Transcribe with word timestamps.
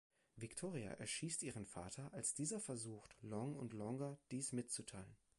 Victoria 0.35 0.89
erschießt 0.93 1.43
ihren 1.43 1.67
Vater, 1.67 2.11
als 2.11 2.33
dieser 2.33 2.59
versucht, 2.59 3.15
Long 3.21 3.55
und 3.55 3.73
Longer 3.73 4.17
dies 4.31 4.51
mitzuteilen. 4.51 5.15